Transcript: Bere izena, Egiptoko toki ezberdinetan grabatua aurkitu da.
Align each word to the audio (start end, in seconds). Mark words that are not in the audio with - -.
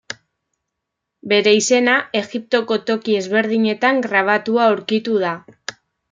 Bere 1.33 1.51
izena, 1.57 1.97
Egiptoko 2.21 2.77
toki 2.87 3.17
ezberdinetan 3.19 4.01
grabatua 4.09 4.65
aurkitu 4.71 5.19
da. 5.25 5.35